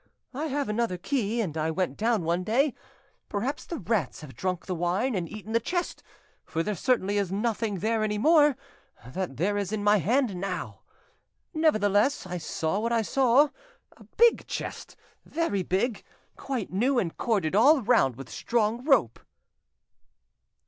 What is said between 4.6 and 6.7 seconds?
the wine and eaten the chest, for